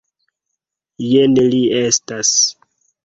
Jen 1.07 1.37
li 1.55 1.61
estas. 1.81 2.33